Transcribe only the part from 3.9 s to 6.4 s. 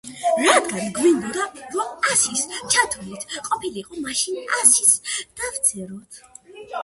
მაშინ ასიც დავწეროთ.